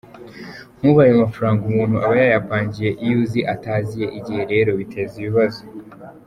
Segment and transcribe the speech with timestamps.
[0.79, 3.17] Nk’ubu ayo mafaranga umuntu aba yayapangiye iyo
[3.53, 5.61] ataziye igihe rero biteza ibibazo.